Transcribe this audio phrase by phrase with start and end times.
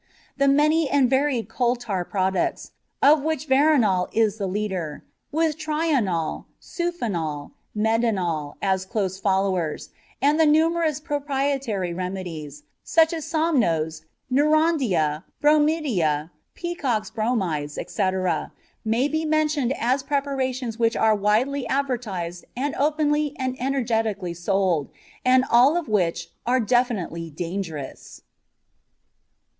[0.35, 2.71] The many and varied coal tar products,
[3.03, 10.47] of which veronal is the leader, with trional, suphonal, medinal, as close followers, and the
[10.47, 14.01] numerous proprietary remedies, such as somnose,
[14.33, 18.51] neuronidia, bromidia, Peacock's bromides, etc.,
[18.83, 24.89] may be mentioned as preparations which are widely advertised and openly and energetically sold,
[25.23, 28.23] and all of which are definitely dangerous.